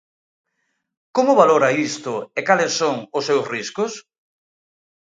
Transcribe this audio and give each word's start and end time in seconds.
Como 1.15 1.39
valora 1.41 1.75
isto 1.89 2.13
e 2.39 2.41
cales 2.47 2.71
son 2.79 2.95
os 3.17 3.23
seus 3.29 3.45
riscos? 3.53 3.91